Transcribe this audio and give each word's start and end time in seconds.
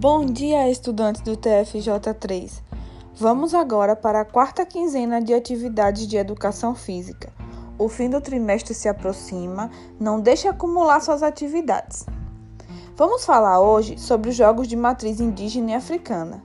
Bom 0.00 0.24
dia, 0.24 0.66
estudantes 0.70 1.20
do 1.20 1.36
TFJ3. 1.36 2.62
Vamos 3.16 3.52
agora 3.52 3.94
para 3.94 4.22
a 4.22 4.24
quarta 4.24 4.64
quinzena 4.64 5.20
de 5.20 5.34
atividades 5.34 6.06
de 6.06 6.16
educação 6.16 6.74
física. 6.74 7.30
O 7.78 7.86
fim 7.86 8.08
do 8.08 8.18
trimestre 8.18 8.72
se 8.72 8.88
aproxima, 8.88 9.70
não 10.00 10.18
deixe 10.18 10.48
acumular 10.48 11.00
suas 11.00 11.22
atividades. 11.22 12.06
Vamos 12.96 13.26
falar 13.26 13.60
hoje 13.60 13.98
sobre 13.98 14.30
os 14.30 14.36
jogos 14.36 14.66
de 14.66 14.74
matriz 14.74 15.20
indígena 15.20 15.72
e 15.72 15.74
africana. 15.74 16.42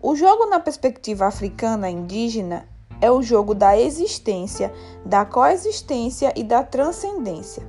O 0.00 0.16
jogo 0.16 0.46
na 0.46 0.58
perspectiva 0.58 1.26
africana 1.26 1.90
indígena 1.90 2.66
é 3.02 3.10
o 3.10 3.22
jogo 3.22 3.54
da 3.54 3.78
existência, 3.78 4.72
da 5.04 5.26
coexistência 5.26 6.32
e 6.34 6.42
da 6.42 6.62
transcendência. 6.62 7.62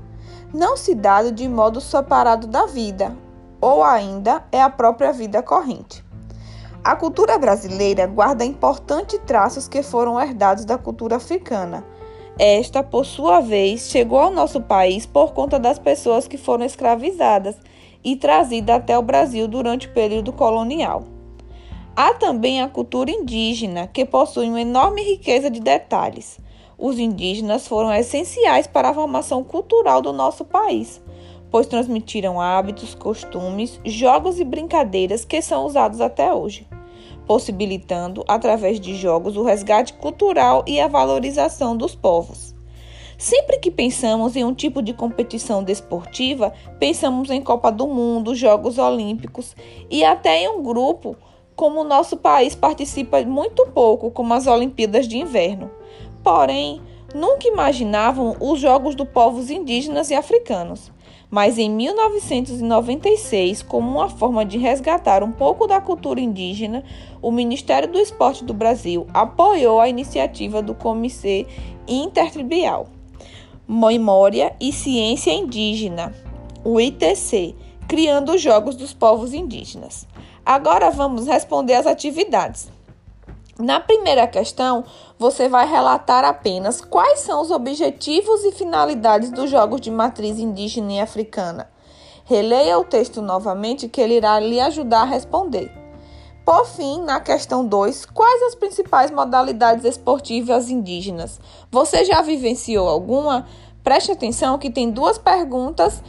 Não 0.53 0.77
se 0.77 0.95
dado 0.95 1.29
de 1.29 1.45
modo 1.49 1.81
separado 1.81 2.47
da 2.47 2.65
vida, 2.67 3.13
ou 3.61 3.83
ainda 3.83 4.43
é 4.51 4.61
a 4.61 4.69
própria 4.69 5.11
vida 5.11 5.41
corrente. 5.41 6.03
A 6.83 6.95
cultura 6.95 7.37
brasileira 7.39 8.05
guarda 8.05 8.45
importantes 8.45 9.19
traços 9.25 9.67
que 9.67 9.81
foram 9.81 10.21
herdados 10.21 10.65
da 10.65 10.77
cultura 10.77 11.15
africana. 11.15 11.83
Esta, 12.37 12.83
por 12.83 13.05
sua 13.05 13.39
vez, 13.39 13.89
chegou 13.89 14.19
ao 14.19 14.29
nosso 14.29 14.61
país 14.61 15.05
por 15.05 15.33
conta 15.33 15.57
das 15.57 15.79
pessoas 15.79 16.27
que 16.27 16.37
foram 16.37 16.63
escravizadas 16.63 17.55
e 18.03 18.15
trazidas 18.15 18.75
até 18.75 18.95
o 18.97 19.01
Brasil 19.01 19.47
durante 19.47 19.87
o 19.87 19.93
período 19.93 20.31
colonial. 20.31 21.05
Há 21.95 22.13
também 22.13 22.61
a 22.61 22.69
cultura 22.69 23.09
indígena, 23.09 23.87
que 23.87 24.05
possui 24.05 24.47
uma 24.47 24.61
enorme 24.61 25.01
riqueza 25.01 25.49
de 25.49 25.61
detalhes. 25.61 26.37
Os 26.77 26.99
indígenas 26.99 27.67
foram 27.67 27.91
essenciais 27.93 28.67
para 28.67 28.89
a 28.89 28.93
formação 28.93 29.43
cultural 29.43 30.01
do 30.01 30.13
nosso 30.13 30.45
país 30.45 31.01
pois 31.49 31.67
transmitiram 31.67 32.39
hábitos, 32.39 32.93
costumes, 32.95 33.79
jogos 33.85 34.39
e 34.39 34.43
brincadeiras 34.43 35.23
que 35.23 35.41
são 35.41 35.65
usados 35.65 36.01
até 36.01 36.33
hoje, 36.33 36.67
possibilitando, 37.25 38.23
através 38.27 38.79
de 38.79 38.95
jogos, 38.95 39.37
o 39.37 39.43
resgate 39.43 39.93
cultural 39.93 40.63
e 40.67 40.79
a 40.79 40.87
valorização 40.87 41.75
dos 41.75 41.95
povos. 41.95 42.55
Sempre 43.17 43.59
que 43.59 43.71
pensamos 43.71 44.35
em 44.35 44.43
um 44.43 44.53
tipo 44.53 44.81
de 44.81 44.93
competição 44.93 45.63
desportiva, 45.63 46.53
pensamos 46.79 47.29
em 47.29 47.41
Copa 47.41 47.71
do 47.71 47.87
Mundo, 47.87 48.35
Jogos 48.35 48.77
Olímpicos 48.77 49.55
e 49.89 50.03
até 50.03 50.43
em 50.43 50.49
um 50.49 50.61
grupo, 50.61 51.15
como 51.55 51.81
o 51.81 51.85
nosso 51.85 52.17
país 52.17 52.53
participa 52.53 53.21
muito 53.23 53.65
pouco, 53.67 54.11
como 54.11 54.33
as 54.33 54.47
Olimpíadas 54.47 55.07
de 55.07 55.17
Inverno. 55.17 55.71
Porém, 56.21 56.81
nunca 57.13 57.47
imaginavam 57.47 58.35
os 58.39 58.59
Jogos 58.59 58.95
dos 58.95 59.07
povos 59.07 59.49
indígenas 59.49 60.09
e 60.09 60.15
africanos 60.15 60.91
mas 61.29 61.57
em 61.57 61.69
1996, 61.69 63.61
como 63.63 63.89
uma 63.89 64.09
forma 64.09 64.45
de 64.45 64.57
resgatar 64.57 65.23
um 65.23 65.31
pouco 65.33 65.67
da 65.67 65.81
cultura 65.81 66.21
indígena, 66.21 66.83
o 67.21 67.29
Ministério 67.31 67.91
do 67.91 67.99
Esporte 67.99 68.43
do 68.45 68.53
Brasil 68.53 69.05
apoiou 69.13 69.79
a 69.79 69.89
iniciativa 69.89 70.61
do 70.61 70.73
Comitê 70.73 71.45
Intertribal 71.87 72.87
Memória 73.67 74.55
e 74.61 74.71
Ciência 74.71 75.31
Indígena, 75.31 76.13
o 76.63 76.79
ITC, 76.79 77.55
criando 77.87 78.33
os 78.33 78.41
Jogos 78.41 78.75
dos 78.75 78.93
Povos 78.93 79.33
Indígenas. 79.33 80.07
Agora 80.45 80.91
vamos 80.91 81.25
responder 81.25 81.73
as 81.73 81.87
atividades. 81.87 82.74
Na 83.57 83.79
primeira 83.79 84.27
questão, 84.27 84.83
você 85.17 85.47
vai 85.47 85.65
relatar 85.65 86.25
apenas 86.25 86.81
quais 86.81 87.21
são 87.21 87.41
os 87.41 87.51
objetivos 87.51 88.43
e 88.43 88.51
finalidades 88.51 89.31
dos 89.31 89.49
jogos 89.49 89.79
de 89.79 89.89
matriz 89.89 90.37
indígena 90.37 90.91
e 90.91 90.99
africana. 90.99 91.69
Releia 92.25 92.77
o 92.77 92.83
texto 92.83 93.21
novamente 93.21 93.87
que 93.87 94.01
ele 94.01 94.15
irá 94.15 94.37
lhe 94.41 94.59
ajudar 94.59 95.03
a 95.03 95.05
responder. 95.05 95.71
Por 96.43 96.65
fim, 96.65 97.01
na 97.03 97.21
questão 97.21 97.65
2, 97.65 98.07
quais 98.07 98.43
as 98.43 98.55
principais 98.55 99.09
modalidades 99.09 99.85
esportivas 99.85 100.69
indígenas? 100.69 101.39
Você 101.71 102.03
já 102.03 102.21
vivenciou 102.21 102.89
alguma? 102.89 103.45
Preste 103.81 104.11
atenção 104.11 104.57
que 104.57 104.69
tem 104.69 104.91
duas 104.91 105.17
perguntas 105.17 106.03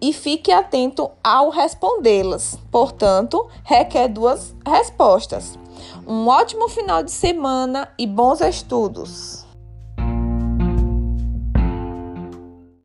e 0.00 0.12
fique 0.12 0.52
atento 0.52 1.10
ao 1.22 1.50
respondê-las. 1.50 2.58
Portanto, 2.70 3.48
requer 3.64 4.08
duas 4.08 4.54
respostas. 4.66 5.58
Um 6.06 6.26
ótimo 6.28 6.68
final 6.68 7.02
de 7.02 7.10
semana 7.10 7.88
e 7.98 8.06
bons 8.06 8.40
estudos! 8.40 9.45